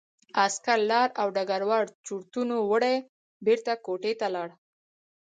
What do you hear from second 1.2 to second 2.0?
او ډګروال